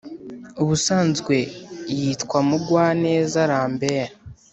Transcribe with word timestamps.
Ubusanzwe 0.61 1.35
yitwa 1.97 2.39
Mugwaneza 2.47 3.39
Lambert 3.51 4.11